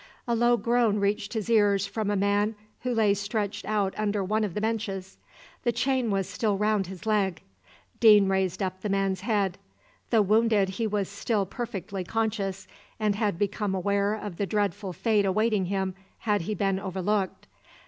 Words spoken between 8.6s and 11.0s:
up the man's head. Though wounded, he